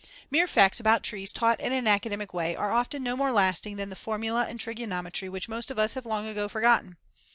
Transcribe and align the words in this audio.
Mere 0.31 0.47
facts 0.47 0.79
about 0.79 1.03
trees 1.03 1.31
taught 1.31 1.59
in 1.59 1.71
an 1.71 1.85
academic 1.85 2.33
way 2.33 2.55
are 2.55 2.71
often 2.71 3.03
no 3.03 3.15
more 3.15 3.31
lasting 3.31 3.75
than 3.75 3.89
the 3.89 3.95
formulae 3.95 4.49
in 4.49 4.57
trigonometry 4.57 5.29
which 5.29 5.47
most 5.47 5.69
of 5.69 5.77
us 5.77 5.93
have 5.93 6.07
long 6.07 6.27
ago 6.27 6.47
forgotten. 6.47 6.97